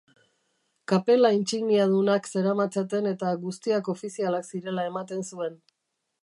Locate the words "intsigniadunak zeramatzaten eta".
1.39-3.35